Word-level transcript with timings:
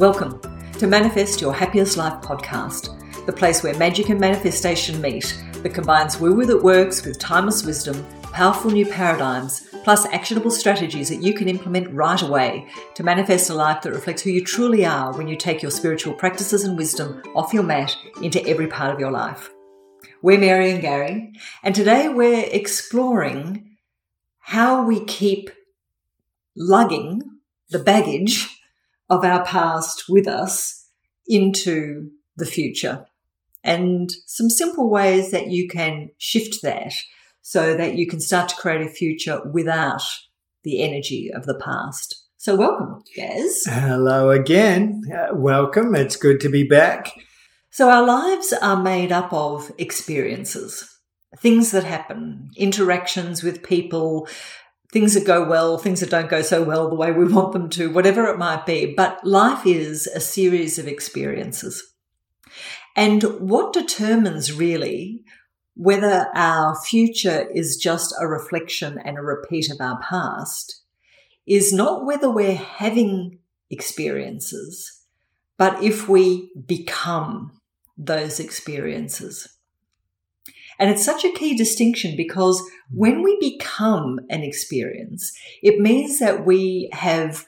Welcome 0.00 0.40
to 0.78 0.86
Manifest 0.86 1.42
Your 1.42 1.52
Happiest 1.52 1.98
Life 1.98 2.22
podcast, 2.22 3.26
the 3.26 3.32
place 3.34 3.62
where 3.62 3.76
magic 3.76 4.08
and 4.08 4.18
manifestation 4.18 4.98
meet 4.98 5.38
that 5.56 5.74
combines 5.74 6.18
woo 6.18 6.32
woo 6.32 6.46
that 6.46 6.62
works 6.62 7.04
with 7.04 7.18
timeless 7.18 7.66
wisdom, 7.66 8.02
powerful 8.22 8.70
new 8.70 8.86
paradigms, 8.86 9.68
plus 9.84 10.06
actionable 10.06 10.50
strategies 10.50 11.10
that 11.10 11.22
you 11.22 11.34
can 11.34 11.50
implement 11.50 11.92
right 11.92 12.22
away 12.22 12.66
to 12.94 13.02
manifest 13.02 13.50
a 13.50 13.54
life 13.54 13.82
that 13.82 13.92
reflects 13.92 14.22
who 14.22 14.30
you 14.30 14.42
truly 14.42 14.86
are 14.86 15.14
when 15.18 15.28
you 15.28 15.36
take 15.36 15.60
your 15.60 15.70
spiritual 15.70 16.14
practices 16.14 16.64
and 16.64 16.78
wisdom 16.78 17.22
off 17.34 17.52
your 17.52 17.62
mat 17.62 17.94
into 18.22 18.42
every 18.48 18.68
part 18.68 18.94
of 18.94 19.00
your 19.00 19.10
life. 19.10 19.50
We're 20.22 20.40
Mary 20.40 20.70
and 20.70 20.80
Gary, 20.80 21.34
and 21.62 21.74
today 21.74 22.08
we're 22.08 22.46
exploring 22.46 23.76
how 24.38 24.82
we 24.82 25.04
keep 25.04 25.50
lugging 26.56 27.20
the 27.68 27.80
baggage 27.80 28.59
of 29.10 29.24
our 29.24 29.44
past 29.44 30.04
with 30.08 30.26
us 30.26 30.86
into 31.26 32.10
the 32.36 32.46
future 32.46 33.04
and 33.62 34.10
some 34.26 34.48
simple 34.48 34.88
ways 34.88 35.30
that 35.30 35.48
you 35.48 35.68
can 35.68 36.10
shift 36.18 36.62
that 36.62 36.92
so 37.42 37.76
that 37.76 37.94
you 37.94 38.06
can 38.06 38.20
start 38.20 38.48
to 38.48 38.56
create 38.56 38.86
a 38.86 38.88
future 38.88 39.42
without 39.52 40.02
the 40.62 40.82
energy 40.82 41.30
of 41.34 41.46
the 41.46 41.58
past. 41.58 42.24
So, 42.36 42.56
welcome, 42.56 43.02
Gaz. 43.14 43.64
Hello 43.66 44.30
again. 44.30 45.02
Uh, 45.12 45.34
welcome. 45.34 45.94
It's 45.94 46.16
good 46.16 46.40
to 46.40 46.48
be 46.48 46.64
back. 46.64 47.12
So, 47.70 47.90
our 47.90 48.06
lives 48.06 48.54
are 48.54 48.82
made 48.82 49.12
up 49.12 49.32
of 49.32 49.70
experiences, 49.76 50.88
things 51.36 51.70
that 51.72 51.84
happen, 51.84 52.48
interactions 52.56 53.42
with 53.42 53.62
people, 53.62 54.26
things 54.92 55.14
that 55.14 55.26
go 55.26 55.44
well, 55.44 55.78
things 55.78 56.00
that 56.00 56.10
don't 56.10 56.28
go 56.28 56.42
so 56.42 56.62
well 56.62 56.88
the 56.88 56.94
way 56.96 57.12
we 57.12 57.24
want 57.32 57.52
them 57.52 57.68
to, 57.70 57.90
whatever 57.90 58.26
it 58.26 58.38
might 58.38 58.66
be. 58.66 58.92
But 58.94 59.24
life 59.24 59.66
is 59.66 60.06
a 60.08 60.20
series 60.20 60.78
of 60.78 60.88
experiences. 60.88 61.94
And 62.96 63.22
what 63.40 63.72
determines 63.72 64.52
really 64.52 65.24
whether 65.74 66.28
our 66.34 66.76
future 66.82 67.48
is 67.54 67.76
just 67.76 68.14
a 68.20 68.26
reflection 68.26 68.98
and 69.04 69.16
a 69.16 69.22
repeat 69.22 69.70
of 69.70 69.80
our 69.80 69.98
past 70.00 70.82
is 71.46 71.72
not 71.72 72.04
whether 72.04 72.30
we're 72.30 72.54
having 72.54 73.38
experiences, 73.70 75.02
but 75.56 75.82
if 75.82 76.08
we 76.08 76.50
become 76.66 77.60
those 77.96 78.40
experiences. 78.40 79.48
And 80.80 80.90
it's 80.90 81.04
such 81.04 81.24
a 81.24 81.32
key 81.32 81.54
distinction 81.54 82.16
because 82.16 82.62
when 82.90 83.22
we 83.22 83.38
become 83.38 84.18
an 84.30 84.42
experience, 84.42 85.30
it 85.62 85.78
means 85.78 86.18
that 86.20 86.46
we 86.46 86.88
have 86.92 87.46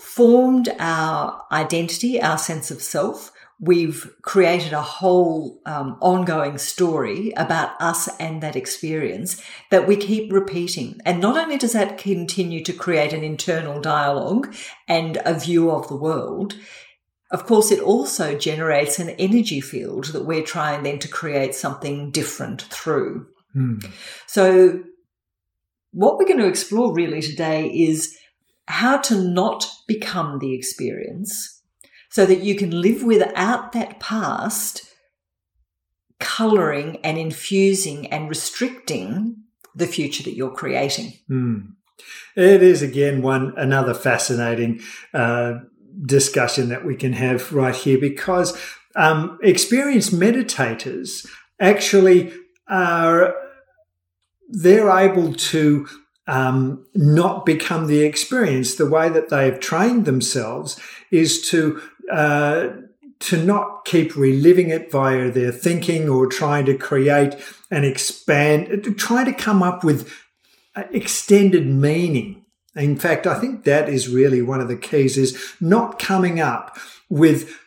formed 0.00 0.72
our 0.78 1.42
identity, 1.50 2.22
our 2.22 2.38
sense 2.38 2.70
of 2.70 2.80
self. 2.80 3.32
We've 3.60 4.08
created 4.22 4.72
a 4.72 4.82
whole 4.82 5.60
um, 5.66 5.96
ongoing 6.00 6.58
story 6.58 7.32
about 7.36 7.80
us 7.80 8.08
and 8.18 8.40
that 8.42 8.56
experience 8.56 9.42
that 9.70 9.88
we 9.88 9.96
keep 9.96 10.32
repeating. 10.32 11.00
And 11.04 11.20
not 11.20 11.36
only 11.36 11.58
does 11.58 11.72
that 11.72 11.98
continue 11.98 12.62
to 12.64 12.72
create 12.72 13.12
an 13.12 13.24
internal 13.24 13.80
dialogue 13.80 14.54
and 14.86 15.20
a 15.24 15.38
view 15.38 15.70
of 15.70 15.88
the 15.88 15.96
world, 15.96 16.54
of 17.34 17.46
course, 17.46 17.72
it 17.72 17.80
also 17.80 18.38
generates 18.38 19.00
an 19.00 19.10
energy 19.10 19.60
field 19.60 20.04
that 20.12 20.24
we're 20.24 20.44
trying 20.44 20.84
then 20.84 21.00
to 21.00 21.08
create 21.08 21.52
something 21.52 22.12
different 22.12 22.62
through. 22.62 23.26
Mm. 23.56 23.84
So, 24.28 24.84
what 25.90 26.16
we're 26.16 26.28
going 26.28 26.38
to 26.38 26.46
explore 26.46 26.94
really 26.94 27.20
today 27.20 27.66
is 27.66 28.16
how 28.68 28.98
to 28.98 29.20
not 29.20 29.68
become 29.88 30.38
the 30.38 30.54
experience 30.54 31.60
so 32.08 32.24
that 32.24 32.44
you 32.44 32.54
can 32.54 32.70
live 32.70 33.02
without 33.02 33.72
that 33.72 33.98
past 33.98 34.88
coloring 36.20 36.98
and 37.02 37.18
infusing 37.18 38.06
and 38.12 38.28
restricting 38.28 39.38
the 39.74 39.88
future 39.88 40.22
that 40.22 40.36
you're 40.36 40.54
creating. 40.54 41.14
Mm. 41.28 41.72
It 42.36 42.62
is 42.62 42.80
again 42.80 43.22
one 43.22 43.54
another 43.56 43.92
fascinating 43.92 44.82
uh, 45.12 45.54
discussion 46.02 46.68
that 46.68 46.84
we 46.84 46.96
can 46.96 47.12
have 47.12 47.52
right 47.52 47.74
here 47.74 47.98
because 47.98 48.58
um, 48.96 49.38
experienced 49.42 50.12
meditators 50.12 51.26
actually 51.60 52.32
are 52.68 53.34
they're 54.48 54.90
able 54.90 55.34
to 55.34 55.86
um, 56.26 56.86
not 56.94 57.44
become 57.44 57.86
the 57.86 58.02
experience. 58.02 58.76
The 58.76 58.88
way 58.88 59.08
that 59.08 59.28
they've 59.28 59.58
trained 59.58 60.04
themselves 60.04 60.80
is 61.10 61.48
to 61.50 61.80
uh, 62.10 62.68
to 63.20 63.42
not 63.42 63.84
keep 63.84 64.16
reliving 64.16 64.68
it 64.68 64.90
via 64.90 65.30
their 65.30 65.52
thinking 65.52 66.08
or 66.08 66.26
trying 66.26 66.66
to 66.66 66.76
create 66.76 67.34
and 67.70 67.84
expand, 67.84 68.96
try 68.98 69.24
to 69.24 69.32
come 69.32 69.62
up 69.62 69.82
with 69.82 70.12
extended 70.76 71.66
meaning 71.66 72.43
in 72.76 72.96
fact, 72.96 73.26
I 73.26 73.38
think 73.38 73.64
that 73.64 73.88
is 73.88 74.08
really 74.08 74.42
one 74.42 74.60
of 74.60 74.68
the 74.68 74.76
keys 74.76 75.16
is 75.16 75.54
not 75.60 75.98
coming 75.98 76.40
up 76.40 76.76
with 77.08 77.58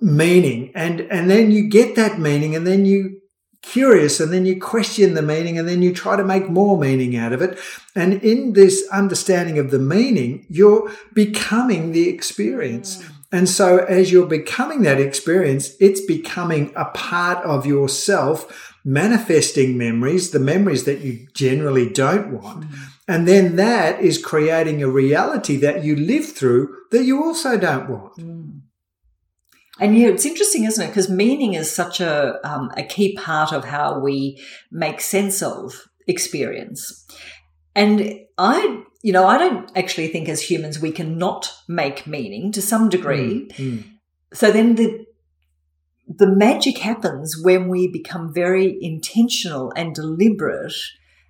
meaning 0.00 0.70
and, 0.74 1.00
and 1.00 1.30
then 1.30 1.50
you 1.50 1.68
get 1.68 1.96
that 1.96 2.18
meaning 2.18 2.54
and 2.54 2.66
then 2.66 2.84
you 2.84 3.20
curious 3.62 4.20
and 4.20 4.32
then 4.32 4.46
you 4.46 4.60
question 4.60 5.14
the 5.14 5.22
meaning 5.22 5.58
and 5.58 5.68
then 5.68 5.82
you 5.82 5.92
try 5.92 6.16
to 6.16 6.24
make 6.24 6.48
more 6.48 6.78
meaning 6.78 7.16
out 7.16 7.32
of 7.32 7.42
it. 7.42 7.58
And 7.94 8.22
in 8.22 8.52
this 8.52 8.86
understanding 8.92 9.58
of 9.58 9.70
the 9.70 9.78
meaning, 9.78 10.46
you're 10.48 10.90
becoming 11.12 11.92
the 11.92 12.08
experience. 12.08 13.02
Mm. 13.02 13.15
And 13.36 13.50
so 13.50 13.84
as 13.84 14.10
you're 14.10 14.26
becoming 14.26 14.80
that 14.84 14.98
experience, 14.98 15.76
it's 15.78 16.00
becoming 16.00 16.72
a 16.74 16.86
part 16.86 17.44
of 17.44 17.66
yourself, 17.66 18.72
manifesting 18.82 19.76
memories, 19.76 20.30
the 20.30 20.40
memories 20.40 20.84
that 20.84 21.00
you 21.00 21.28
generally 21.34 21.86
don't 21.86 22.32
want. 22.32 22.64
Mm. 22.64 22.78
And 23.06 23.28
then 23.28 23.56
that 23.56 24.00
is 24.00 24.16
creating 24.16 24.82
a 24.82 24.88
reality 24.88 25.58
that 25.58 25.84
you 25.84 25.96
live 25.96 26.24
through 26.24 26.74
that 26.92 27.04
you 27.04 27.22
also 27.22 27.58
don't 27.58 27.90
want. 27.90 28.16
Mm. 28.16 28.60
And 29.80 29.98
yeah, 29.98 30.08
it's 30.08 30.24
interesting, 30.24 30.64
isn't 30.64 30.82
it? 30.82 30.88
Because 30.88 31.10
meaning 31.10 31.52
is 31.52 31.70
such 31.70 32.00
a 32.00 32.38
um, 32.42 32.70
a 32.74 32.84
key 32.84 33.14
part 33.16 33.52
of 33.52 33.66
how 33.66 33.98
we 34.00 34.42
make 34.72 35.02
sense 35.02 35.42
of 35.42 35.74
experience. 36.08 37.04
And 37.74 38.20
I, 38.38 38.84
you 39.06 39.12
know, 39.12 39.24
I 39.24 39.38
don't 39.38 39.70
actually 39.76 40.08
think 40.08 40.28
as 40.28 40.42
humans 40.42 40.80
we 40.80 40.90
cannot 40.90 41.52
make 41.68 42.08
meaning 42.08 42.50
to 42.50 42.60
some 42.60 42.88
degree. 42.88 43.46
Mm, 43.50 43.54
mm. 43.54 43.84
So 44.34 44.50
then 44.50 44.74
the 44.74 45.06
the 46.08 46.26
magic 46.26 46.78
happens 46.78 47.40
when 47.40 47.68
we 47.68 47.86
become 47.86 48.34
very 48.34 48.76
intentional 48.82 49.72
and 49.76 49.94
deliberate 49.94 50.74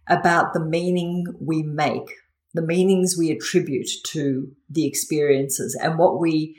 about 0.09 0.55
the 0.55 0.65
meaning 0.65 1.27
we 1.39 1.63
make, 1.63 2.15
the 2.55 2.63
meanings 2.63 3.15
we 3.19 3.31
attribute 3.31 3.91
to 4.07 4.53
the 4.71 4.87
experiences 4.87 5.79
and 5.79 5.99
what 5.99 6.19
we 6.19 6.57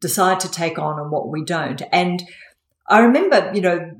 decide 0.00 0.40
to 0.40 0.50
take 0.50 0.80
on 0.80 0.98
and 0.98 1.12
what 1.12 1.28
we 1.28 1.44
don't. 1.44 1.82
And 1.92 2.24
I 2.88 3.02
remember, 3.02 3.52
you 3.54 3.60
know, 3.60 3.92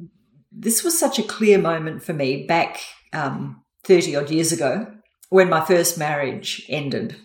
this 0.50 0.83
was 0.83 0.98
such 0.98 1.21
a 1.21 1.28
clear 1.37 1.59
moment 1.59 2.03
for 2.03 2.12
me 2.12 2.44
back 2.44 2.81
um, 3.12 3.62
30 3.84 4.16
odd 4.16 4.31
years 4.33 4.50
ago 4.50 4.96
when 5.28 5.48
my 5.48 5.64
first 5.64 5.98
marriage 5.98 6.64
ended. 6.69 7.16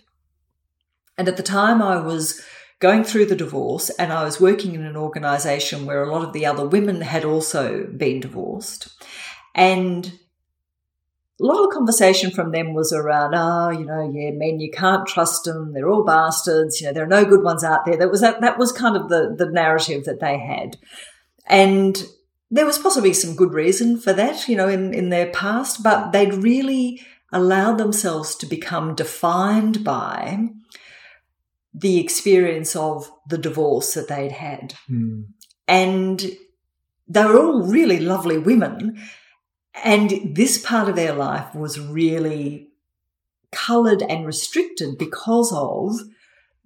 And 1.17 1.27
at 1.27 1.37
the 1.37 1.43
time, 1.43 1.81
I 1.81 1.97
was 1.97 2.41
going 2.79 3.03
through 3.03 3.27
the 3.27 3.35
divorce 3.35 3.89
and 3.91 4.11
I 4.11 4.23
was 4.23 4.41
working 4.41 4.73
in 4.73 4.83
an 4.83 4.97
organization 4.97 5.85
where 5.85 6.03
a 6.03 6.11
lot 6.11 6.25
of 6.25 6.33
the 6.33 6.45
other 6.45 6.67
women 6.67 7.01
had 7.01 7.23
also 7.23 7.85
been 7.85 8.19
divorced. 8.19 8.89
And 9.53 10.07
a 11.39 11.45
lot 11.45 11.63
of 11.63 11.73
conversation 11.73 12.31
from 12.31 12.51
them 12.51 12.73
was 12.73 12.91
around, 12.91 13.33
oh, 13.35 13.69
you 13.69 13.85
know, 13.85 14.11
yeah, 14.13 14.31
men, 14.31 14.59
you 14.59 14.71
can't 14.71 15.07
trust 15.07 15.43
them. 15.43 15.73
They're 15.73 15.89
all 15.89 16.03
bastards. 16.03 16.81
You 16.81 16.87
know, 16.87 16.93
there 16.93 17.03
are 17.03 17.07
no 17.07 17.25
good 17.25 17.43
ones 17.43 17.63
out 17.63 17.85
there. 17.85 17.97
That 17.97 18.11
was 18.11 18.21
that, 18.21 18.41
that 18.41 18.57
was 18.57 18.71
kind 18.71 18.95
of 18.95 19.09
the, 19.09 19.35
the 19.37 19.49
narrative 19.51 20.05
that 20.05 20.19
they 20.19 20.39
had. 20.39 20.77
And 21.47 22.03
there 22.49 22.65
was 22.65 22.77
possibly 22.77 23.13
some 23.13 23.35
good 23.35 23.53
reason 23.53 23.99
for 23.99 24.13
that, 24.13 24.47
you 24.47 24.55
know, 24.55 24.67
in, 24.67 24.93
in 24.93 25.09
their 25.09 25.31
past, 25.31 25.83
but 25.83 26.11
they'd 26.11 26.33
really 26.33 27.01
allowed 27.31 27.77
themselves 27.77 28.35
to 28.35 28.45
become 28.45 28.95
defined 28.95 29.83
by 29.83 30.49
the 31.73 31.99
experience 31.99 32.75
of 32.75 33.09
the 33.27 33.37
divorce 33.37 33.93
that 33.93 34.07
they'd 34.07 34.33
had. 34.33 34.73
Mm. 34.89 35.27
And 35.67 36.31
they 37.07 37.23
were 37.23 37.37
all 37.37 37.63
really 37.63 37.99
lovely 37.99 38.37
women. 38.37 39.01
And 39.83 40.35
this 40.35 40.57
part 40.57 40.89
of 40.89 40.95
their 40.95 41.13
life 41.13 41.55
was 41.55 41.79
really 41.79 42.69
coloured 43.51 44.01
and 44.01 44.25
restricted 44.25 44.97
because 44.97 45.51
of 45.53 45.95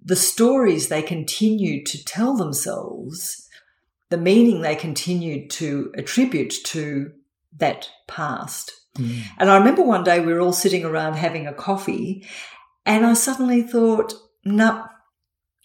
the 0.02 0.16
stories 0.16 0.88
they 0.88 1.02
continued 1.02 1.84
to 1.86 2.04
tell 2.04 2.36
themselves, 2.36 3.48
the 4.08 4.16
meaning 4.16 4.60
they 4.60 4.76
continued 4.76 5.50
to 5.50 5.92
attribute 5.96 6.54
to 6.64 7.12
that 7.56 7.88
past. 8.06 8.72
Mm. 8.96 9.22
And 9.38 9.50
I 9.50 9.58
remember 9.58 9.82
one 9.82 10.04
day 10.04 10.20
we 10.20 10.32
were 10.32 10.40
all 10.40 10.52
sitting 10.52 10.84
around 10.84 11.14
having 11.14 11.46
a 11.46 11.54
coffee, 11.54 12.26
and 12.84 13.06
I 13.06 13.14
suddenly 13.14 13.62
thought, 13.62 14.14
no, 14.44 14.86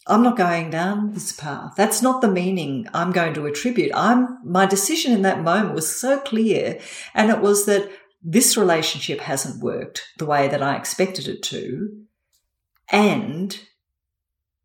I'm 0.08 0.24
not 0.24 0.38
going 0.38 0.72
down 0.72 1.14
this 1.14 1.32
path. 1.32 1.74
That's 1.78 2.02
not 2.02 2.22
the 2.22 2.32
meaning 2.32 2.88
I'm 2.94 3.12
going 3.12 3.34
to 3.36 3.46
attribute. 3.46 3.92
I'm, 3.94 4.40
my 4.44 4.66
decision 4.66 5.14
in 5.14 5.22
that 5.22 5.44
moment 5.44 5.76
was 5.76 6.00
so 6.00 6.20
clear. 6.20 6.80
And 7.14 7.30
it 7.30 7.40
was 7.40 7.66
that 7.68 7.90
this 8.24 8.58
relationship 8.58 9.20
hasn't 9.20 9.64
worked 9.64 10.04
the 10.18 10.26
way 10.26 10.48
that 10.48 10.64
I 10.64 10.76
expected 10.76 11.28
it 11.28 11.44
to. 11.44 11.90
And 12.90 13.60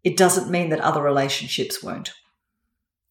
it 0.02 0.16
doesn't 0.16 0.50
mean 0.50 0.70
that 0.70 0.80
other 0.80 1.02
relationships 1.02 1.82
won't. 1.82 2.12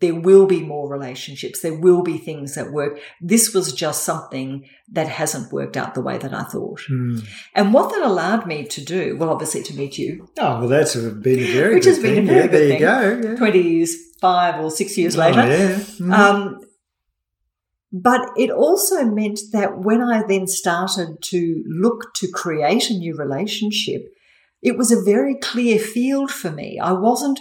There 0.01 0.13
will 0.15 0.45
be 0.45 0.61
more 0.61 0.89
relationships. 0.91 1.61
There 1.61 1.73
will 1.79 2.03
be 2.03 2.17
things 2.17 2.55
that 2.55 2.71
work. 2.73 2.99
This 3.21 3.53
was 3.53 3.71
just 3.71 4.03
something 4.03 4.67
that 4.91 5.07
hasn't 5.07 5.53
worked 5.53 5.77
out 5.77 5.93
the 5.93 6.01
way 6.01 6.17
that 6.17 6.33
I 6.33 6.43
thought. 6.43 6.81
Mm. 6.91 7.25
And 7.55 7.73
what 7.73 7.91
that 7.91 8.01
allowed 8.03 8.45
me 8.45 8.65
to 8.65 8.83
do, 8.83 9.15
well, 9.17 9.29
obviously 9.29 9.63
to 9.63 9.73
meet 9.73 9.97
you. 9.97 10.27
Oh, 10.37 10.59
well, 10.59 10.67
that's 10.67 10.95
been 10.95 11.39
a 11.39 11.45
very 11.53 11.75
Which 11.75 11.85
has 11.85 11.99
been 11.99 12.23
a 12.23 12.27
very 12.27 12.35
yeah, 12.35 12.41
good 12.47 12.51
there 12.51 13.11
thing. 13.11 13.21
you 13.21 13.23
go. 13.23 13.29
Yeah. 13.31 13.35
25 13.37 14.59
or 14.65 14.69
six 14.71 14.97
years 14.97 15.15
Oh, 15.15 15.19
later. 15.21 15.47
yeah. 15.47 15.75
Mm. 15.77 16.11
Um, 16.13 16.59
but 17.93 18.21
it 18.35 18.49
also 18.49 19.05
meant 19.05 19.39
that 19.53 19.77
when 19.79 20.01
I 20.01 20.23
then 20.27 20.47
started 20.47 21.21
to 21.21 21.63
look 21.67 22.13
to 22.15 22.27
create 22.27 22.89
a 22.89 22.93
new 22.97 23.15
relationship, 23.15 24.01
it 24.61 24.77
was 24.77 24.91
a 24.91 25.01
very 25.01 25.35
clear 25.35 25.79
field 25.79 26.31
for 26.31 26.51
me. 26.51 26.79
I 26.81 26.91
wasn't 26.91 27.39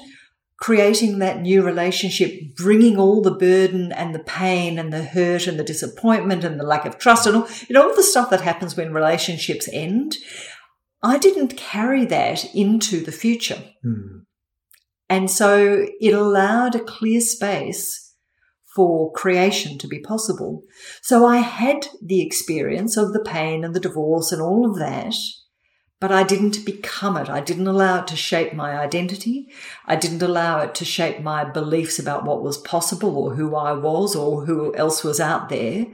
creating 0.59 1.19
that 1.19 1.41
new 1.41 1.63
relationship, 1.63 2.57
bringing 2.57 2.97
all 2.97 3.21
the 3.21 3.35
burden 3.35 3.93
and 3.93 4.15
the 4.15 4.21
pain 4.21 4.79
and 4.79 4.93
the 4.93 5.03
hurt 5.03 5.47
and 5.47 5.59
the 5.59 5.65
disappointment 5.65 6.45
and 6.45 6.59
the 6.59 6.65
lack 6.65 6.85
of 6.85 6.99
trust 6.99 7.27
and 7.27 7.37
all, 7.37 7.49
you 7.69 7.75
know, 7.75 7.89
all 7.89 7.97
the 7.97 8.03
stuff 8.03 8.31
that 8.31 8.41
happens 8.41 8.77
when 8.77 8.93
relationships 8.93 9.69
end. 9.73 10.17
I 11.03 11.19
didn't 11.19 11.57
carry 11.57 12.07
that 12.07 12.55
into 12.55 13.05
the 13.05 13.13
future. 13.13 13.63
Mm. 13.85 14.23
And 15.11 15.31
so 15.31 15.87
it 16.01 16.15
allowed 16.15 16.75
a 16.75 16.81
clear 16.81 17.21
space 17.21 18.15
for 18.75 19.13
creation 19.13 19.79
to 19.79 19.87
be 19.87 20.01
possible. 20.01 20.63
So 21.03 21.27
I 21.27 21.37
had 21.39 21.89
the 22.03 22.23
experience 22.23 22.97
of 22.97 23.13
the 23.13 23.23
pain 23.23 23.65
and 23.65 23.75
the 23.75 23.81
divorce 23.81 24.33
and 24.33 24.43
all 24.43 24.69
of 24.69 24.79
that, 24.79 25.15
but 26.05 26.13
I 26.13 26.23
didn't 26.23 26.67
become 26.67 27.17
it. 27.17 27.31
I 27.31 27.41
didn't 27.41 27.67
allow 27.67 28.01
it 28.01 28.09
to 28.09 28.15
shape 28.15 28.53
my 28.53 28.79
identity. 28.79 29.49
I 29.87 29.97
didn't 29.97 30.21
allow 30.21 30.61
it 30.61 30.75
to 30.75 30.85
shape 30.85 31.21
my 31.21 31.45
beliefs 31.45 31.99
about 31.99 32.27
what 32.27 32.43
was 32.43 32.59
possible 32.59 33.17
or 33.17 33.35
who 33.35 33.57
I 33.57 33.73
was 33.73 34.15
or 34.15 34.45
who 34.45 34.75
else 34.75 35.03
was 35.03 35.19
out 35.19 35.49
there. 35.49 35.87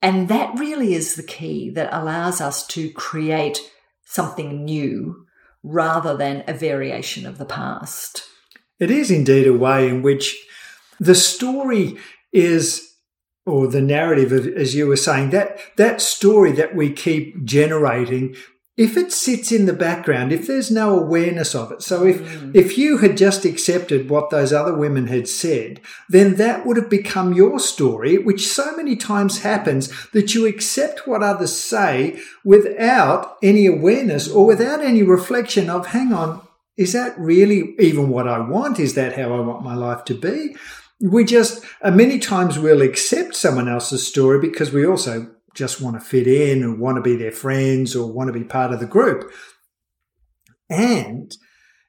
And 0.00 0.28
that 0.28 0.56
really 0.56 0.94
is 0.94 1.16
the 1.16 1.24
key 1.24 1.68
that 1.70 1.92
allows 1.92 2.40
us 2.40 2.64
to 2.68 2.92
create 2.92 3.58
something 4.04 4.64
new 4.64 5.26
rather 5.64 6.16
than 6.16 6.44
a 6.46 6.52
variation 6.52 7.26
of 7.26 7.38
the 7.38 7.44
past. 7.44 8.22
It 8.78 8.92
is 8.92 9.10
indeed 9.10 9.48
a 9.48 9.52
way 9.52 9.88
in 9.88 10.02
which 10.02 10.40
the 11.00 11.16
story 11.16 11.96
is 12.32 12.94
or 13.44 13.66
the 13.66 13.80
narrative 13.80 14.46
as 14.46 14.76
you 14.76 14.86
were 14.86 14.96
saying 14.96 15.30
that 15.30 15.58
that 15.76 16.00
story 16.00 16.52
that 16.52 16.76
we 16.76 16.92
keep 16.92 17.44
generating 17.44 18.36
if 18.86 18.96
it 18.96 19.12
sits 19.12 19.48
in 19.56 19.66
the 19.66 19.78
background 19.86 20.32
if 20.32 20.46
there's 20.46 20.70
no 20.70 20.86
awareness 20.98 21.54
of 21.54 21.70
it 21.74 21.82
so 21.82 21.96
if 22.12 22.18
Mm. 22.20 22.50
if 22.62 22.68
you 22.80 22.90
had 23.02 23.16
just 23.26 23.44
accepted 23.44 24.08
what 24.12 24.30
those 24.30 24.52
other 24.60 24.74
women 24.84 25.06
had 25.14 25.26
said 25.28 25.80
then 26.16 26.28
that 26.42 26.64
would 26.64 26.78
have 26.80 26.90
become 26.98 27.32
your 27.42 27.58
story 27.72 28.14
which 28.28 28.46
so 28.58 28.66
many 28.80 28.94
times 28.96 29.34
happens 29.50 29.82
that 30.14 30.34
you 30.34 30.46
accept 30.46 31.06
what 31.08 31.22
others 31.30 31.54
say 31.72 32.18
without 32.44 33.36
any 33.42 33.66
awareness 33.66 34.28
or 34.28 34.44
without 34.52 34.80
any 34.90 35.02
reflection 35.02 35.68
of 35.70 35.86
hang 35.96 36.12
on 36.12 36.40
is 36.76 36.92
that 36.92 37.18
really 37.18 37.74
even 37.78 38.08
what 38.08 38.26
I 38.26 38.38
want? 38.54 38.80
Is 38.80 38.94
that 38.94 39.12
how 39.18 39.28
I 39.34 39.40
want 39.40 39.62
my 39.62 39.74
life 39.74 40.02
to 40.06 40.14
be? 40.14 40.56
We 40.98 41.24
just, 41.24 41.62
uh, 41.82 41.90
many 41.90 42.18
times 42.18 42.58
we'll 42.58 42.80
accept 42.80 43.34
someone 43.34 43.68
else's 43.68 44.06
story 44.06 44.38
because 44.40 44.72
we 44.72 44.86
also 44.86 45.14
just 45.54 45.80
want 45.80 45.96
to 45.96 46.00
fit 46.00 46.26
in 46.26 46.62
or 46.62 46.76
want 46.76 46.96
to 46.96 47.02
be 47.02 47.16
their 47.16 47.32
friends 47.32 47.96
or 47.96 48.12
want 48.12 48.28
to 48.28 48.38
be 48.38 48.44
part 48.44 48.72
of 48.72 48.80
the 48.80 48.86
group. 48.86 49.30
And 50.68 51.34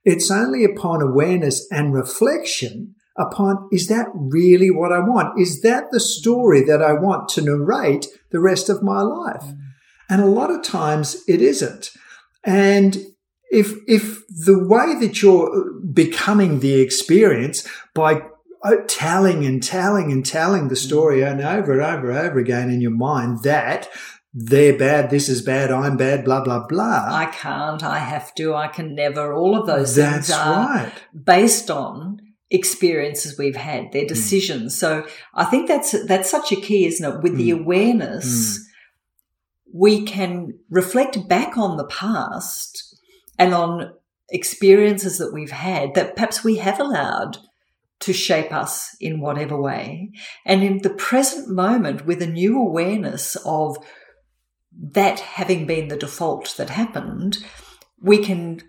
it's 0.04 0.32
only 0.32 0.64
upon 0.64 1.02
awareness 1.02 1.68
and 1.72 1.94
reflection 1.94 2.96
upon 3.18 3.68
is 3.72 3.88
that 3.88 4.08
really 4.14 4.72
what 4.72 4.92
I 4.92 5.00
want? 5.00 5.40
Is 5.40 5.62
that 5.62 5.92
the 5.92 6.00
story 6.00 6.64
that 6.64 6.82
I 6.82 6.94
want 6.94 7.30
to 7.30 7.42
narrate 7.42 8.08
the 8.32 8.40
rest 8.40 8.70
of 8.70 8.82
my 8.82 9.02
life? 9.02 9.44
Mm. 9.44 9.58
And 10.10 10.22
a 10.22 10.26
lot 10.26 10.50
of 10.50 10.64
times 10.64 11.24
it 11.28 11.42
isn't. 11.42 11.92
And 12.44 12.98
if 13.52 13.74
if 13.88 14.26
the 14.28 14.58
way 14.58 14.96
that 15.00 15.22
you're 15.22 15.74
becoming 15.94 16.60
the 16.60 16.82
experience 16.82 17.68
by 17.94 18.22
telling 18.88 19.46
and 19.46 19.62
telling 19.64 20.12
and 20.12 20.26
telling 20.26 20.68
the 20.68 20.76
story 20.76 21.22
and 21.24 21.42
over 21.42 21.74
and 21.74 21.82
over 21.82 22.10
and 22.12 22.20
over 22.20 22.40
again 22.40 22.70
in 22.70 22.82
your 22.82 22.92
mind 22.92 23.44
that 23.44 23.90
they're 24.34 24.78
bad, 24.78 25.10
this 25.10 25.28
is 25.28 25.42
bad, 25.42 25.72
I'm 25.72 25.98
bad, 25.98 26.24
blah 26.24 26.44
blah 26.44 26.66
blah. 26.68 27.08
I 27.10 27.26
can't, 27.26 27.84
I 27.84 27.98
have 28.00 28.34
to, 28.36 28.54
I 28.54 28.68
can 28.68 28.96
never. 28.96 29.34
All 29.34 29.60
of 29.60 29.68
those 29.68 29.96
That's 29.96 30.28
things 30.28 30.32
are 30.38 30.66
right. 30.68 30.92
based 31.26 31.70
on 31.70 32.20
experiences 32.50 33.38
we've 33.38 33.56
had, 33.56 33.86
Mm. 33.86 33.92
their 33.94 34.06
decisions. 34.06 34.78
So 34.78 35.06
I 35.34 35.46
think 35.46 35.68
that's 35.68 35.92
that's 36.06 36.30
such 36.30 36.52
a 36.52 36.56
key, 36.56 36.86
isn't 36.86 37.06
it? 37.14 37.22
With 37.24 37.36
the 37.38 37.50
Mm. 37.52 37.62
awareness, 37.62 38.60
we 39.74 40.04
can 40.06 40.54
reflect 40.70 41.28
back 41.28 41.58
on 41.58 41.78
the 41.78 41.86
past 41.88 42.98
and 43.40 43.54
on 43.54 43.94
experiences 44.30 45.18
that 45.18 45.34
we've 45.34 45.52
had 45.52 45.94
that 45.96 46.16
perhaps 46.16 46.44
we 46.44 46.58
have 46.58 46.80
allowed 46.80 47.38
to 48.02 48.14
shape 48.14 48.52
us 48.52 48.96
in 49.00 49.22
whatever 49.22 49.60
way. 49.60 50.12
And 50.46 50.64
in 50.64 50.80
the 50.80 50.90
present 50.90 51.50
moment, 51.50 52.06
with 52.06 52.22
a 52.22 52.28
new 52.28 52.60
awareness 52.60 53.36
of 53.46 53.78
that 54.78 55.20
having 55.20 55.66
been 55.66 55.88
the 55.88 55.98
default 55.98 56.56
that 56.58 56.70
happened, 56.70 57.44
we 58.02 58.18
can 58.18 58.62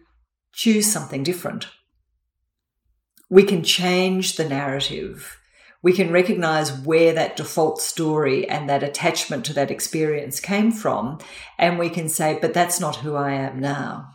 choose 0.52 0.90
something 0.90 1.23
different. 1.23 1.69
We 3.31 3.44
can 3.44 3.64
change 3.64 4.37
the 4.37 4.49
narrative. 4.49 5.38
We 5.82 5.94
can 5.94 6.12
recognize 6.12 6.70
where 6.70 7.14
that 7.14 7.37
default 7.37 7.81
story 7.81 8.49
and 8.49 8.69
that 8.69 8.82
attachment 8.82 9.46
to 9.46 9.55
that 9.55 9.70
experience 9.70 10.38
came 10.38 10.70
from. 10.70 11.19
And 11.58 11.78
we 11.78 11.88
can 11.88 12.08
say, 12.08 12.38
but 12.40 12.52
that's 12.55 12.78
not 12.78 12.96
who 12.96 13.17
I 13.17 13.32
am 13.32 13.58
now. 13.58 14.11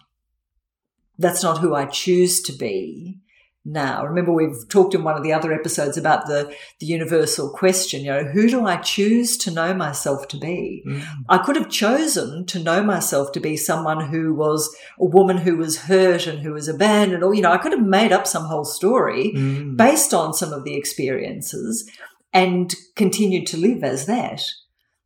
That's 1.18 1.42
not 1.42 1.58
who 1.58 1.74
I 1.74 1.86
choose 1.86 2.42
to 2.44 2.54
be 2.54 3.22
now. 3.68 4.06
Remember, 4.06 4.31
we've 4.31 4.68
talked 4.69 4.96
in 4.96 5.04
one 5.04 5.16
of 5.16 5.24
the 5.24 5.34
other 5.34 5.54
episodes 5.54 5.98
about 5.98 6.25
the, 6.25 6.53
the 6.80 6.86
universal 6.86 7.50
question, 7.50 8.01
you 8.03 8.12
know, 8.12 8.24
who 8.24 8.50
do 8.50 8.65
I 8.65 8.77
choose 8.77 9.38
to 9.38 9.51
know 9.51 9.74
myself 9.74 10.27
to 10.30 10.38
be? 10.38 10.84
Mm. 10.88 11.03
I 11.30 11.38
could 11.39 11.56
have 11.56 11.70
chosen 11.70 12.46
to 12.48 12.60
know 12.60 12.82
myself 12.84 13.32
to 13.34 13.39
be 13.39 13.58
someone 13.58 14.10
who 14.10 14.34
was 14.34 14.74
a 15.00 15.06
woman 15.06 15.38
who 15.38 15.58
was 15.58 15.84
hurt 15.84 16.27
and 16.27 16.39
who 16.39 16.53
was 16.53 16.68
abandoned, 16.68 17.24
or, 17.24 17.34
you 17.34 17.41
know, 17.41 17.51
I 17.51 17.58
could 17.58 17.74
have 17.74 17.86
made 17.86 18.12
up 18.12 18.25
some 18.25 18.46
whole 18.46 18.65
story 18.65 19.34
Mm. 19.36 19.75
based 19.77 20.13
on 20.13 20.34
some 20.34 20.53
of 20.53 20.63
the 20.63 20.75
experiences 20.75 21.89
and 22.34 22.74
continued 22.96 23.48
to 23.48 23.58
live 23.58 23.84
as 23.84 24.06
that. 24.06 24.41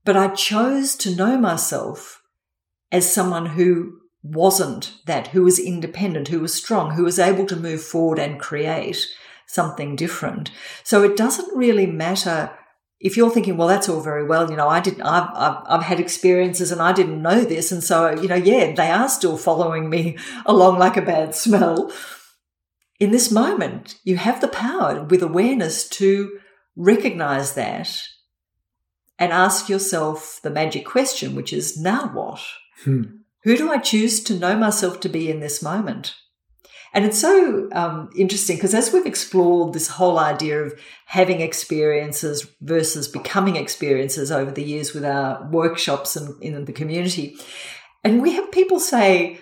But 0.03 0.17
I 0.17 0.29
chose 0.29 0.95
to 0.97 1.15
know 1.15 1.37
myself 1.37 2.21
as 2.91 3.11
someone 3.11 3.45
who 3.47 4.00
wasn't 4.23 4.93
that, 5.05 5.27
who 5.27 5.43
was 5.43 5.59
independent, 5.59 6.27
who 6.27 6.39
was 6.39 6.53
strong, 6.53 6.91
who 6.91 7.03
was 7.03 7.19
able 7.19 7.45
to 7.47 7.55
move 7.55 7.83
forward 7.83 8.19
and 8.19 8.39
create 8.39 9.07
something 9.47 9.95
different. 9.95 10.51
So 10.83 11.03
it 11.03 11.17
doesn't 11.17 11.57
really 11.57 11.85
matter 11.85 12.51
if 13.01 13.17
you're 13.17 13.31
thinking, 13.31 13.57
well, 13.57 13.67
that's 13.67 13.89
all 13.89 13.99
very 13.99 14.23
well, 14.23 14.49
you 14.49 14.55
know, 14.55 14.67
I 14.67 14.79
didn't, 14.79 15.01
I've, 15.01 15.29
I've, 15.33 15.63
I've 15.65 15.83
had 15.83 15.99
experiences 15.99 16.71
and 16.71 16.81
I 16.81 16.93
didn't 16.93 17.21
know 17.21 17.41
this. 17.41 17.71
And 17.71 17.83
so, 17.83 18.11
you 18.11 18.27
know, 18.27 18.35
yeah, 18.35 18.73
they 18.73 18.91
are 18.91 19.09
still 19.09 19.37
following 19.37 19.89
me 19.89 20.17
along 20.45 20.77
like 20.77 20.97
a 20.97 21.01
bad 21.01 21.33
smell. 21.33 21.91
In 22.99 23.09
this 23.09 23.31
moment, 23.31 23.97
you 24.03 24.17
have 24.17 24.39
the 24.39 24.47
power 24.47 25.03
with 25.03 25.23
awareness 25.23 25.89
to 25.89 26.39
recognize 26.75 27.55
that 27.55 27.99
and 29.17 29.31
ask 29.33 29.67
yourself 29.67 30.39
the 30.43 30.51
magic 30.51 30.85
question, 30.85 31.35
which 31.35 31.51
is 31.51 31.79
now 31.79 32.11
what? 32.13 32.41
Hmm. 32.83 33.20
Who 33.43 33.57
do 33.57 33.71
I 33.71 33.77
choose 33.77 34.23
to 34.23 34.37
know 34.37 34.55
myself 34.55 34.99
to 35.01 35.09
be 35.09 35.29
in 35.29 35.39
this 35.39 35.63
moment? 35.63 36.15
And 36.93 37.05
it's 37.05 37.19
so 37.19 37.69
um, 37.71 38.09
interesting 38.17 38.57
because 38.57 38.73
as 38.73 38.91
we've 38.91 39.05
explored 39.05 39.73
this 39.73 39.87
whole 39.87 40.19
idea 40.19 40.61
of 40.61 40.77
having 41.05 41.39
experiences 41.39 42.45
versus 42.61 43.07
becoming 43.07 43.55
experiences 43.55 44.31
over 44.31 44.51
the 44.51 44.63
years 44.63 44.93
with 44.93 45.05
our 45.05 45.47
workshops 45.49 46.15
and 46.17 46.41
in 46.43 46.65
the 46.65 46.73
community, 46.73 47.37
and 48.03 48.21
we 48.21 48.33
have 48.33 48.51
people 48.51 48.79
say 48.79 49.39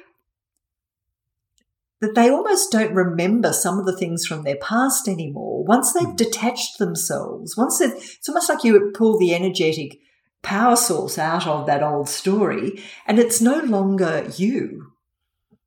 that 2.01 2.15
they 2.15 2.29
almost 2.29 2.71
don't 2.71 2.93
remember 2.93 3.51
some 3.51 3.79
of 3.79 3.85
the 3.85 3.97
things 3.97 4.25
from 4.25 4.43
their 4.43 4.55
past 4.57 5.07
anymore. 5.07 5.63
Once 5.65 5.91
they've 5.91 6.15
detached 6.15 6.77
themselves, 6.77 7.57
once 7.57 7.79
they've, 7.79 7.91
it's 7.91 8.29
almost 8.29 8.47
like 8.47 8.63
you 8.63 8.91
pull 8.93 9.17
the 9.17 9.33
energetic 9.33 9.99
power 10.41 10.75
source 10.75 11.17
out 11.17 11.45
of 11.47 11.65
that 11.65 11.83
old 11.83 12.09
story 12.09 12.83
and 13.05 13.19
it's 13.19 13.41
no 13.41 13.59
longer 13.59 14.31
you. 14.37 14.87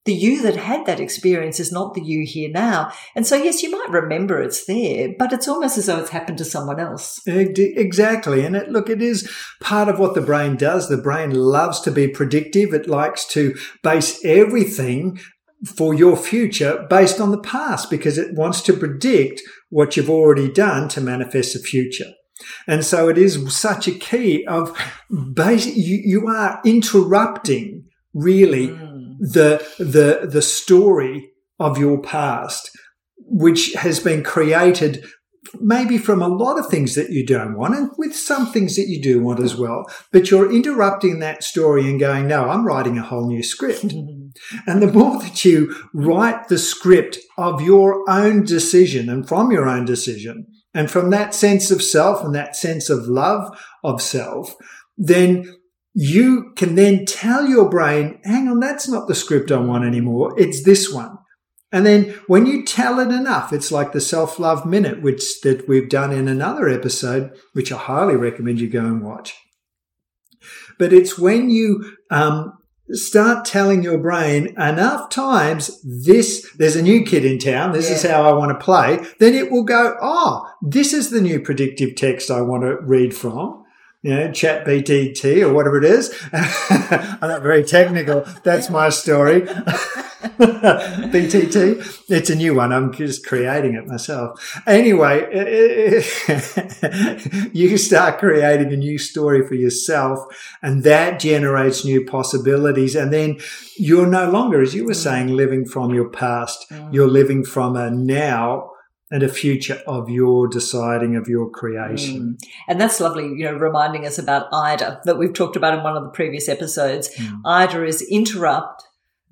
the 0.05 0.13
you 0.13 0.43
that 0.43 0.57
had 0.57 0.85
that 0.87 0.99
experience 0.99 1.61
is 1.61 1.71
not 1.71 1.95
the 1.95 2.03
you 2.03 2.25
here 2.27 2.51
now. 2.51 2.91
And 3.15 3.25
so, 3.27 3.37
yes, 3.37 3.63
you 3.63 3.71
might 3.71 3.91
remember 3.91 4.43
it's 4.43 4.65
there, 4.67 5.11
but 5.17 5.33
it's 5.33 5.47
almost 5.47 5.79
as 5.79 5.87
though 5.87 6.01
it's 6.01 6.11
happened 6.11 6.39
to 6.39 6.45
someone 6.45 6.81
else. 6.81 7.21
Exactly. 7.27 8.45
And 8.45 8.57
it, 8.57 8.69
look, 8.69 8.91
it 8.91 9.01
is 9.01 9.31
part 9.61 9.89
of 9.89 10.01
what 10.01 10.15
the 10.15 10.21
brain 10.21 10.57
does. 10.57 10.89
The 10.89 10.97
brain 10.97 11.31
loves 11.31 11.81
to 11.83 11.93
be 11.93 12.09
predictive. 12.09 12.75
It 12.75 12.89
likes 12.89 13.25
to 13.29 13.55
base 13.83 14.25
everything 14.25 15.21
for 15.77 15.95
your 15.95 16.17
future 16.17 16.85
based 16.91 17.21
on 17.21 17.31
the 17.31 17.41
past 17.41 17.89
because 17.89 18.19
it 18.19 18.35
wants 18.35 18.61
to 18.63 18.73
predict 18.73 19.41
what 19.71 19.97
you've 19.97 20.11
already 20.11 20.51
done 20.51 20.89
to 20.89 21.01
manifest 21.01 21.53
the 21.53 21.61
future. 21.61 22.11
And 22.67 22.85
so 22.85 23.09
it 23.09 23.19
is 23.19 23.55
such 23.57 23.89
a 23.89 23.93
key 23.93 24.47
of 24.47 24.77
base, 25.35 25.67
you, 25.67 26.01
you 26.05 26.29
are 26.29 26.61
interrupting 26.65 27.85
really 28.15 28.69
mm. 28.69 29.17
the, 29.19 29.67
the, 29.79 30.27
the 30.27 30.43
story 30.43 31.31
of 31.59 31.79
your 31.79 32.01
past, 32.01 32.71
which 33.19 33.75
has 33.75 34.01
been 34.01 34.23
created 34.23 35.05
maybe 35.61 35.99
from 35.99 36.23
a 36.23 36.29
lot 36.29 36.59
of 36.59 36.69
things 36.69 36.95
that 36.95 37.11
you 37.11 37.27
don't 37.27 37.57
want 37.57 37.75
and 37.75 37.91
with 37.99 38.15
some 38.15 38.51
things 38.51 38.77
that 38.77 38.89
you 38.89 39.03
do 39.03 39.21
want 39.21 39.41
as 39.41 39.57
well. 39.57 39.85
But 40.13 40.31
you're 40.31 40.53
interrupting 40.53 41.19
that 41.19 41.43
story 41.43 41.89
and 41.89 41.99
going, 41.99 42.29
no, 42.29 42.49
I'm 42.49 42.67
writing 42.67 42.99
a 42.99 43.03
whole 43.03 43.27
new 43.27 43.43
script. 43.43 43.83
and 44.67 44.83
the 44.83 44.93
more 44.93 45.21
that 45.21 45.45
you 45.45 45.75
write 45.93 46.49
the 46.49 46.59
script 46.59 47.19
of 47.37 47.61
your 47.61 48.09
own 48.09 48.45
decision 48.45 49.09
and 49.09 49.29
from 49.29 49.51
your 49.51 49.69
own 49.69 49.85
decision 49.85 50.47
and 50.75 50.91
from 50.91 51.11
that 51.11 51.35
sense 51.35 51.71
of 51.71 51.83
self 51.83 52.25
and 52.25 52.35
that 52.35 52.57
sense 52.57 52.89
of 52.89 53.07
love 53.07 53.57
of 53.85 54.01
self, 54.01 54.55
then 54.97 55.55
you 55.95 56.53
can 56.57 56.75
then 56.75 57.05
tell 57.05 57.47
your 57.47 57.69
brain, 57.69 58.21
hang 58.25 58.49
on, 58.49 58.61
that's 58.61 58.89
not 58.89 59.09
the 59.09 59.15
script 59.15 59.53
I 59.53 59.59
want 59.59 59.85
anymore. 59.85 60.39
It's 60.39 60.65
this 60.65 60.93
one. 60.93 61.19
And 61.71 61.87
then 61.87 62.11
when 62.27 62.47
you 62.47 62.65
tell 62.65 62.99
it 63.01 63.09
enough, 63.09 63.53
it's 63.53 63.73
like 63.73 63.93
the 63.93 64.01
self 64.01 64.39
love 64.39 64.67
minute, 64.67 65.03
which 65.03 65.41
that 65.43 65.67
we've 65.67 65.89
done 65.89 66.13
in 66.13 66.29
another 66.29 66.69
episode, 66.69 67.33
which 67.55 67.73
I 67.73 67.79
highly 67.79 68.17
recommend 68.17 68.61
you 68.61 68.69
go 68.69 68.81
and 68.81 69.03
watch. 69.03 69.35
But 70.79 70.93
it's 70.93 71.19
when 71.19 71.51
you 71.51 71.97
um, 72.11 72.53
start 72.93 73.45
telling 73.45 73.83
your 73.83 73.99
brain 73.99 74.49
enough 74.59 75.11
times 75.11 75.81
this, 75.83 76.51
there's 76.57 76.77
a 76.77 76.83
new 76.83 77.05
kid 77.05 77.25
in 77.25 77.39
town. 77.39 77.73
This 77.73 77.89
yeah. 77.89 77.97
is 77.97 78.03
how 78.03 78.23
I 78.23 78.33
want 78.33 78.59
to 78.59 78.65
play. 78.65 79.05
Then 79.19 79.35
it 79.35 79.51
will 79.51 79.65
go, 79.65 79.97
Oh, 80.01 80.49
this 80.61 80.93
is 80.93 81.11
the 81.11 81.21
new 81.21 81.41
predictive 81.41 81.95
text 81.95 82.31
I 82.31 82.41
want 82.43 82.63
to 82.65 82.77
read 82.77 83.15
from 83.15 83.63
you 84.03 84.11
know, 84.11 84.33
chat 84.33 84.67
BTT 84.67 85.43
or 85.43 85.53
whatever 85.53 85.79
it 85.79 85.85
is. 85.85 86.13
I'm 86.33 87.29
not 87.29 87.43
very 87.43 87.63
technical. 87.63 88.25
That's 88.43 88.69
my 88.69 88.89
story. 88.89 89.47
BTT. 90.23 92.05
It's 92.09 92.31
a 92.31 92.35
new 92.35 92.55
one. 92.55 92.73
I'm 92.73 92.93
just 92.93 93.27
creating 93.27 93.75
it 93.75 93.87
myself. 93.87 94.61
Anyway, 94.67 95.23
you 97.53 97.77
start 97.77 98.19
creating 98.19 98.73
a 98.73 98.77
new 98.77 98.99
story 98.99 99.47
for 99.47 99.55
yourself 99.55 100.21
and 100.63 100.85
that 100.85 101.21
generates 101.21 101.85
new 101.85 102.05
possibilities. 102.05 102.95
And 102.95 103.13
then 103.13 103.39
you're 103.77 104.07
no 104.07 104.31
longer, 104.31 104.63
as 104.63 104.75
you 104.75 104.85
were 104.85 104.95
saying, 104.95 105.29
living 105.29 105.65
from 105.65 105.95
your 105.95 106.09
past. 106.09 106.67
Mm. 106.71 106.95
You're 106.95 107.09
living 107.09 107.45
from 107.45 107.77
a 107.77 107.91
now 107.91 108.73
and 109.13 109.23
a 109.23 109.29
future 109.29 109.79
of 109.87 110.09
your 110.09 110.49
deciding 110.49 111.17
of 111.17 111.29
your 111.29 111.51
creation. 111.51 112.39
Mm. 112.41 112.49
And 112.67 112.81
that's 112.81 112.99
lovely, 112.99 113.25
you 113.25 113.45
know, 113.45 113.53
reminding 113.53 114.07
us 114.07 114.19
about 114.19 114.47
IDA 114.51 115.03
that 115.05 115.19
we've 115.19 115.35
talked 115.35 115.55
about 115.55 115.77
in 115.77 115.85
one 115.85 115.97
of 115.97 116.03
the 116.03 116.09
previous 116.09 116.49
episodes. 116.49 117.15
Mm. 117.17 117.43
IDA 117.45 117.85
is 117.85 118.01
interrupt, 118.11 118.83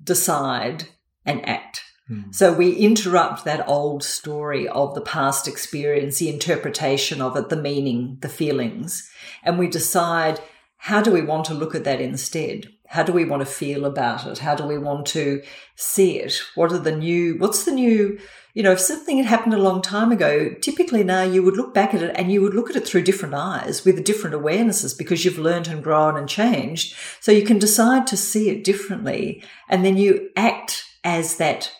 decide, 0.03 0.87
and 1.25 1.47
act. 1.47 1.81
Mm. 2.09 2.33
So 2.33 2.53
we 2.53 2.73
interrupt 2.73 3.45
that 3.45 3.67
old 3.67 4.03
story 4.03 4.67
of 4.67 4.95
the 4.95 5.01
past 5.01 5.47
experience, 5.47 6.17
the 6.17 6.29
interpretation 6.29 7.21
of 7.21 7.37
it, 7.37 7.49
the 7.49 7.55
meaning, 7.55 8.17
the 8.21 8.29
feelings, 8.29 9.09
and 9.43 9.57
we 9.57 9.67
decide 9.67 10.39
how 10.77 11.01
do 11.01 11.11
we 11.11 11.21
want 11.21 11.45
to 11.45 11.53
look 11.53 11.75
at 11.75 11.83
that 11.83 12.01
instead? 12.01 12.67
How 12.91 13.03
do 13.03 13.13
we 13.13 13.25
want 13.25 13.41
to 13.41 13.45
feel 13.45 13.85
about 13.85 14.27
it? 14.27 14.39
How 14.39 14.53
do 14.53 14.65
we 14.65 14.77
want 14.77 15.05
to 15.07 15.41
see 15.75 16.19
it? 16.19 16.41
What 16.55 16.71
are 16.71 16.77
the 16.77 16.95
new, 16.95 17.37
what's 17.37 17.63
the 17.63 17.71
new 17.71 18.19
you 18.53 18.63
know, 18.63 18.73
if 18.73 18.81
something 18.81 19.17
had 19.17 19.27
happened 19.27 19.53
a 19.53 19.57
long 19.61 19.81
time 19.81 20.11
ago, 20.11 20.53
typically 20.59 21.05
now 21.05 21.23
you 21.23 21.41
would 21.41 21.55
look 21.55 21.73
back 21.73 21.93
at 21.93 22.03
it 22.03 22.13
and 22.15 22.31
you 22.31 22.41
would 22.41 22.53
look 22.53 22.69
at 22.69 22.75
it 22.75 22.85
through 22.85 23.03
different 23.03 23.33
eyes 23.33 23.85
with 23.85 24.03
different 24.03 24.35
awarenesses 24.35 24.97
because 24.97 25.23
you've 25.23 25.39
learned 25.39 25.69
and 25.69 25.81
grown 25.81 26.17
and 26.17 26.27
changed. 26.27 26.93
So 27.21 27.31
you 27.31 27.43
can 27.43 27.59
decide 27.59 28.07
to 28.07 28.17
see 28.17 28.49
it 28.49 28.65
differently 28.65 29.41
and 29.69 29.85
then 29.85 29.95
you 29.95 30.29
act 30.35 30.83
as 31.05 31.37
that 31.37 31.71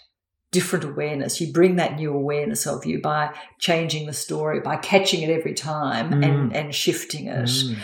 different 0.52 0.86
awareness. 0.86 1.42
You 1.42 1.52
bring 1.52 1.76
that 1.76 1.98
new 1.98 2.14
awareness 2.14 2.66
of 2.66 2.86
you 2.86 3.02
by 3.02 3.34
changing 3.60 4.06
the 4.06 4.14
story, 4.14 4.62
by 4.62 4.78
catching 4.78 5.22
it 5.22 5.30
every 5.30 5.54
time 5.54 6.12
mm. 6.12 6.26
and, 6.26 6.56
and 6.56 6.76
shifting 6.76 7.28
it. 7.28 7.50
Mm. 7.50 7.78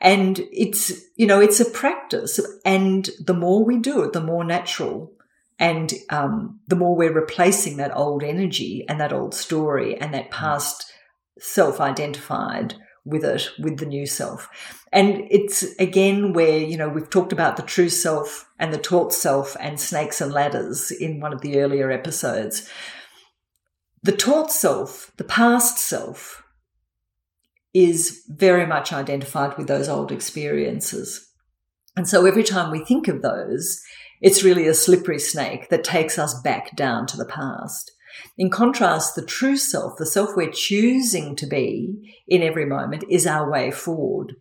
And 0.00 0.40
it's, 0.52 0.92
you 1.16 1.26
know, 1.26 1.40
it's 1.40 1.60
a 1.60 1.70
practice. 1.70 2.40
And 2.64 3.08
the 3.18 3.34
more 3.34 3.64
we 3.64 3.78
do 3.78 4.02
it, 4.02 4.12
the 4.12 4.20
more 4.20 4.44
natural 4.44 5.14
and 5.58 5.92
um, 6.10 6.60
the 6.66 6.76
more 6.76 6.96
we're 6.96 7.12
replacing 7.12 7.76
that 7.76 7.96
old 7.96 8.22
energy 8.22 8.84
and 8.88 9.00
that 9.00 9.12
old 9.12 9.34
story 9.34 9.96
and 9.96 10.12
that 10.12 10.26
mm. 10.26 10.32
past 10.32 10.92
self 11.38 11.80
identified 11.80 12.74
with 13.04 13.24
it, 13.24 13.50
with 13.58 13.78
the 13.78 13.86
new 13.86 14.06
self. 14.06 14.48
And 14.92 15.26
it's 15.30 15.62
again 15.78 16.32
where, 16.32 16.58
you 16.58 16.76
know, 16.76 16.88
we've 16.88 17.10
talked 17.10 17.32
about 17.32 17.56
the 17.56 17.62
true 17.62 17.88
self 17.88 18.48
and 18.58 18.72
the 18.72 18.78
taught 18.78 19.12
self 19.12 19.56
and 19.60 19.78
snakes 19.78 20.20
and 20.20 20.32
ladders 20.32 20.90
in 20.90 21.20
one 21.20 21.32
of 21.32 21.40
the 21.40 21.60
earlier 21.60 21.90
episodes. 21.90 22.68
The 24.02 24.12
taught 24.12 24.52
self, 24.52 25.12
the 25.16 25.24
past 25.24 25.78
self, 25.78 26.43
is 27.74 28.22
very 28.28 28.66
much 28.66 28.92
identified 28.92 29.58
with 29.58 29.66
those 29.66 29.88
old 29.88 30.12
experiences. 30.12 31.28
And 31.96 32.08
so 32.08 32.24
every 32.24 32.44
time 32.44 32.70
we 32.70 32.84
think 32.84 33.08
of 33.08 33.20
those, 33.20 33.82
it's 34.20 34.44
really 34.44 34.66
a 34.66 34.74
slippery 34.74 35.18
snake 35.18 35.68
that 35.68 35.84
takes 35.84 36.18
us 36.18 36.40
back 36.40 36.74
down 36.76 37.06
to 37.08 37.16
the 37.16 37.26
past. 37.26 37.90
In 38.38 38.48
contrast, 38.48 39.16
the 39.16 39.24
true 39.24 39.56
self, 39.56 39.96
the 39.98 40.06
self 40.06 40.30
we're 40.36 40.50
choosing 40.50 41.34
to 41.36 41.46
be 41.46 42.14
in 42.28 42.42
every 42.42 42.64
moment, 42.64 43.04
is 43.10 43.26
our 43.26 43.50
way 43.50 43.72
forward. 43.72 44.36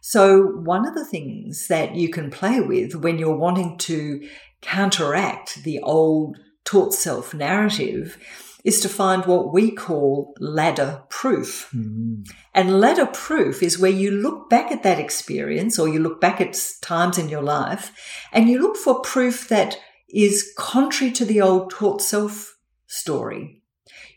So, 0.00 0.42
one 0.42 0.86
of 0.86 0.94
the 0.94 1.04
things 1.04 1.66
that 1.68 1.94
you 1.94 2.08
can 2.08 2.30
play 2.30 2.60
with 2.60 2.94
when 2.94 3.18
you're 3.18 3.36
wanting 3.36 3.78
to 3.78 4.26
counteract 4.62 5.64
the 5.64 5.80
old 5.80 6.38
taught 6.64 6.94
self 6.94 7.34
narrative 7.34 8.16
is 8.64 8.80
to 8.80 8.88
find 8.88 9.24
what 9.24 9.52
we 9.52 9.70
call 9.70 10.34
ladder 10.38 11.02
proof. 11.08 11.70
Mm. 11.74 12.28
And 12.54 12.80
ladder 12.80 13.06
proof 13.06 13.62
is 13.62 13.78
where 13.78 13.90
you 13.90 14.10
look 14.10 14.50
back 14.50 14.70
at 14.70 14.82
that 14.82 14.98
experience 14.98 15.78
or 15.78 15.88
you 15.88 15.98
look 15.98 16.20
back 16.20 16.40
at 16.40 16.58
times 16.82 17.18
in 17.18 17.28
your 17.28 17.42
life 17.42 17.92
and 18.32 18.48
you 18.48 18.60
look 18.60 18.76
for 18.76 19.00
proof 19.00 19.48
that 19.48 19.78
is 20.08 20.52
contrary 20.58 21.12
to 21.12 21.24
the 21.24 21.40
old 21.40 21.70
taught 21.70 22.02
self 22.02 22.56
story. 22.86 23.62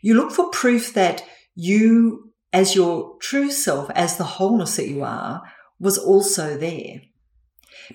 You 0.02 0.14
look 0.14 0.32
for 0.32 0.50
proof 0.50 0.92
that 0.94 1.24
you, 1.54 2.32
as 2.52 2.74
your 2.74 3.16
true 3.20 3.50
self, 3.50 3.90
as 3.94 4.16
the 4.16 4.24
wholeness 4.24 4.76
that 4.76 4.88
you 4.88 5.02
are, 5.02 5.42
was 5.78 5.96
also 5.96 6.56
there. 6.56 7.00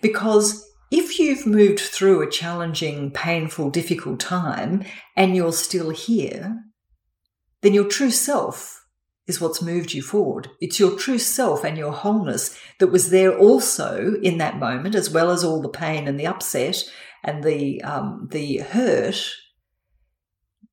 Because 0.01 0.68
if 0.91 1.19
you've 1.19 1.46
moved 1.46 1.79
through 1.79 2.22
a 2.22 2.29
challenging, 2.29 3.12
painful, 3.12 3.69
difficult 3.69 4.19
time 4.19 4.84
and 5.15 5.36
you're 5.36 5.53
still 5.53 5.91
here, 5.91 6.58
then 7.62 7.74
your 7.74 7.88
true 7.88 8.12
self 8.12 8.86
is 9.27 9.39
what's 9.39 9.62
moved 9.62 9.93
you 9.93 10.01
forward. 10.01 10.50
It's 10.60 10.79
your 10.79 10.98
true 10.98 11.19
self 11.19 11.63
and 11.63 11.77
your 11.77 11.91
wholeness 11.91 12.58
that 12.79 12.88
was 12.88 13.12
there 13.12 13.38
also 13.38 14.15
in 14.24 14.39
that 14.39 14.58
moment, 14.58 14.96
as 14.96 15.12
well 15.12 15.29
as 15.29 15.43
all 15.43 15.62
the 15.62 15.69
pain 15.69 16.08
and 16.08 16.19
the 16.19 16.25
upset 16.25 16.84
and 17.24 17.43
the 17.43 17.81
um, 17.84 18.27
the 18.31 18.58
hurt. 18.58 19.31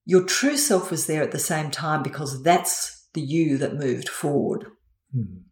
Your 0.06 0.24
true 0.24 0.56
self 0.56 0.90
was 0.90 1.06
there 1.06 1.22
at 1.22 1.32
the 1.32 1.38
same 1.38 1.70
time 1.70 2.02
because 2.02 2.42
that's 2.42 3.08
the 3.12 3.20
you 3.20 3.58
that 3.58 3.74
moved 3.74 4.08
forward. 4.08 4.66
Mm. 5.14 5.42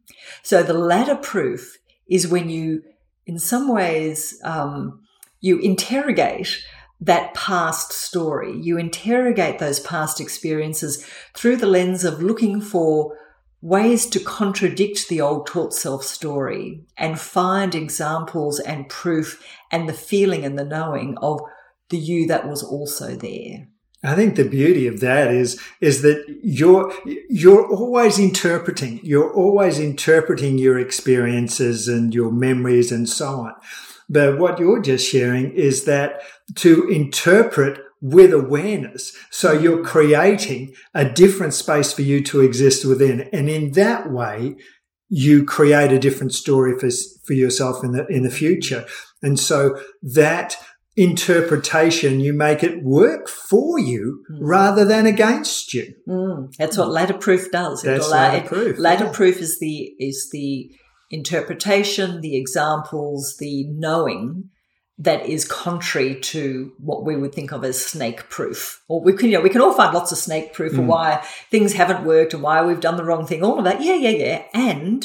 So 0.42 0.62
the 0.62 0.72
ladder 0.72 1.16
proof 1.16 1.76
is 2.08 2.28
when 2.28 2.48
you 2.48 2.82
in 3.26 3.38
some 3.38 3.68
ways, 3.68 4.38
um, 4.44 5.00
you 5.40 5.58
interrogate 5.58 6.62
that 7.00 7.34
past 7.34 7.92
story. 7.92 8.56
You 8.58 8.78
interrogate 8.78 9.58
those 9.58 9.80
past 9.80 10.20
experiences 10.20 11.06
through 11.34 11.56
the 11.56 11.66
lens 11.66 12.04
of 12.04 12.22
looking 12.22 12.60
for 12.60 13.16
ways 13.60 14.06
to 14.06 14.20
contradict 14.20 15.08
the 15.08 15.20
old 15.20 15.46
taught 15.46 15.72
self 15.72 16.04
story 16.04 16.84
and 16.96 17.18
find 17.18 17.74
examples 17.74 18.60
and 18.60 18.88
proof 18.88 19.42
and 19.70 19.88
the 19.88 19.94
feeling 19.94 20.44
and 20.44 20.58
the 20.58 20.64
knowing 20.64 21.16
of 21.18 21.40
the 21.88 21.98
you 21.98 22.26
that 22.26 22.48
was 22.48 22.62
also 22.62 23.16
there. 23.16 23.68
I 24.04 24.14
think 24.14 24.36
the 24.36 24.48
beauty 24.48 24.86
of 24.86 25.00
that 25.00 25.32
is 25.32 25.60
is 25.80 26.02
that 26.02 26.24
you're 26.42 26.92
you're 27.28 27.66
always 27.66 28.18
interpreting. 28.18 29.00
You're 29.02 29.32
always 29.32 29.78
interpreting 29.78 30.58
your 30.58 30.78
experiences 30.78 31.88
and 31.88 32.14
your 32.14 32.30
memories 32.30 32.92
and 32.92 33.08
so 33.08 33.28
on. 33.40 33.54
But 34.08 34.38
what 34.38 34.58
you're 34.58 34.82
just 34.82 35.08
sharing 35.08 35.52
is 35.52 35.84
that 35.84 36.20
to 36.56 36.86
interpret 36.88 37.80
with 38.02 38.34
awareness. 38.34 39.16
So 39.30 39.52
you're 39.52 39.82
creating 39.82 40.74
a 40.92 41.06
different 41.06 41.54
space 41.54 41.90
for 41.90 42.02
you 42.02 42.22
to 42.24 42.42
exist 42.42 42.84
within. 42.84 43.22
And 43.32 43.48
in 43.48 43.72
that 43.72 44.12
way, 44.12 44.56
you 45.08 45.44
create 45.46 45.90
a 45.90 45.98
different 45.98 46.34
story 46.34 46.78
for, 46.78 46.90
for 47.24 47.32
yourself 47.32 47.82
in 47.82 47.92
the, 47.92 48.06
in 48.08 48.22
the 48.22 48.30
future. 48.30 48.84
And 49.22 49.40
so 49.40 49.80
that 50.02 50.58
interpretation, 50.96 52.20
you 52.20 52.32
make 52.32 52.62
it 52.62 52.82
work 52.82 53.28
for 53.28 53.78
you 53.78 54.24
mm. 54.30 54.38
rather 54.40 54.84
than 54.84 55.06
against 55.06 55.74
you. 55.74 55.94
Mm. 56.08 56.54
That's 56.56 56.78
what 56.78 56.90
ladder 56.90 57.14
proof 57.14 57.50
does. 57.50 57.82
That's 57.82 58.08
ladder 58.08 58.46
proof. 58.46 58.78
Ladder 58.78 59.06
yeah. 59.06 59.12
proof 59.12 59.38
is 59.38 59.58
the, 59.58 59.94
is 59.98 60.28
the 60.30 60.70
interpretation, 61.10 62.20
the 62.20 62.36
examples, 62.36 63.36
the 63.38 63.64
knowing 63.68 64.50
that 64.96 65.26
is 65.26 65.44
contrary 65.44 66.20
to 66.20 66.72
what 66.78 67.04
we 67.04 67.16
would 67.16 67.34
think 67.34 67.50
of 67.50 67.64
as 67.64 67.84
snake 67.84 68.30
proof. 68.30 68.80
Or 68.88 69.02
we 69.02 69.12
can, 69.12 69.28
you 69.28 69.36
know, 69.36 69.42
we 69.42 69.50
can 69.50 69.60
all 69.60 69.72
find 69.72 69.92
lots 69.92 70.12
of 70.12 70.18
snake 70.18 70.52
proof 70.52 70.72
mm. 70.72 70.76
for 70.76 70.82
why 70.82 71.24
things 71.50 71.72
haven't 71.72 72.04
worked 72.04 72.34
and 72.34 72.42
why 72.42 72.64
we've 72.64 72.80
done 72.80 72.96
the 72.96 73.04
wrong 73.04 73.26
thing, 73.26 73.42
all 73.42 73.58
of 73.58 73.64
that. 73.64 73.82
Yeah, 73.82 73.96
yeah, 73.96 74.10
yeah. 74.10 74.42
And 74.54 75.04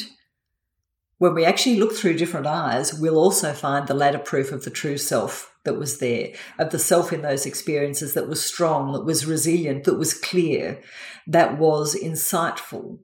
when 1.17 1.33
we 1.33 1.43
actually 1.43 1.77
look 1.77 1.93
through 1.93 2.17
different 2.17 2.45
eyes, 2.45 2.93
we'll 2.93 3.17
also 3.17 3.51
find 3.53 3.87
the 3.87 3.95
ladder 3.95 4.19
proof 4.19 4.51
of 4.51 4.63
the 4.63 4.69
true 4.69 4.97
self 4.97 5.48
that 5.65 5.77
was 5.77 5.99
there, 5.99 6.29
of 6.57 6.71
the 6.71 6.79
self 6.79 7.11
in 7.11 7.21
those 7.21 7.45
experiences 7.45 8.13
that 8.13 8.27
was 8.27 8.43
strong, 8.43 8.93
that 8.93 9.05
was 9.05 9.25
resilient, 9.25 9.83
that 9.83 9.97
was 9.97 10.13
clear, 10.13 10.81
that 11.27 11.57
was 11.57 11.95
insightful, 11.95 12.99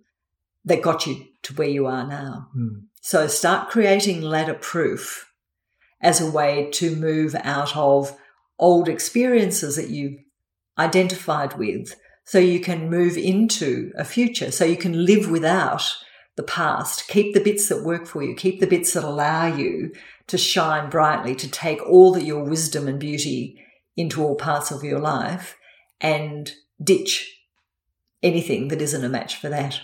that 0.64 0.82
got 0.82 1.06
you 1.06 1.26
to 1.44 1.54
where 1.54 1.68
you 1.68 1.86
are 1.86 2.08
now. 2.08 2.48
Mm. 2.58 2.86
So 3.02 3.28
start 3.28 3.70
creating 3.70 4.22
ladder 4.22 4.56
proof 4.56 5.32
as 6.02 6.22
a 6.22 6.32
way 6.32 6.70
to 6.72 6.96
move 6.96 7.36
out 7.44 7.76
of 7.76 8.18
old 8.58 8.88
experiences 8.88 9.76
that 9.76 9.90
you've 9.90 10.20
identified 10.78 11.58
with 11.58 11.96
so 12.24 12.40
you 12.40 12.60
can 12.60 12.90
move 12.90 13.18
into 13.18 13.92
a 13.98 14.04
future, 14.04 14.50
so 14.50 14.66
you 14.66 14.78
can 14.78 15.06
live 15.06 15.30
without 15.30 15.96
the 16.36 16.44
past. 16.44 17.08
Keep 17.08 17.34
the 17.34 17.40
bits 17.40 17.70
that 17.70 17.84
work 17.84 18.08
for 18.08 18.24
you, 18.24 18.34
keep 18.34 18.60
the 18.60 18.68
bits 18.68 18.94
that 18.94 19.04
allow 19.04 19.46
you 19.46 19.92
to 20.28 20.38
shine 20.38 20.90
brightly, 20.90 21.36
to 21.36 21.50
take 21.50 21.82
all 21.86 22.12
that 22.14 22.24
your 22.24 22.44
wisdom 22.44 22.88
and 22.88 23.00
beauty 23.00 23.64
into 23.96 24.24
all 24.24 24.36
parts 24.36 24.72
of 24.72 24.84
your 24.84 25.00
life 25.00 25.58
and 26.02 26.52
ditch 26.84 27.40
anything 28.22 28.70
that 28.70 28.82
isn't 28.82 29.06
a 29.06 29.10
match 29.10 29.36
for 29.36 29.50
that. 29.50 29.80